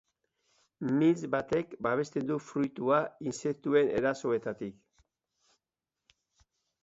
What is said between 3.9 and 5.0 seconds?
erasoetatik.